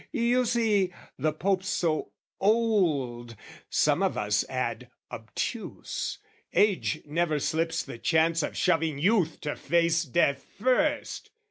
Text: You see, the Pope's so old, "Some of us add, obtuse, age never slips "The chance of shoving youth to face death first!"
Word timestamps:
You 0.13 0.45
see, 0.45 0.91
the 1.19 1.31
Pope's 1.31 1.67
so 1.69 2.09
old, 2.39 3.35
"Some 3.69 4.01
of 4.01 4.17
us 4.17 4.43
add, 4.49 4.89
obtuse, 5.11 6.17
age 6.53 7.03
never 7.05 7.37
slips 7.37 7.83
"The 7.83 7.99
chance 7.99 8.41
of 8.41 8.57
shoving 8.57 8.97
youth 8.97 9.39
to 9.41 9.55
face 9.55 10.01
death 10.03 10.43
first!" 10.57 11.29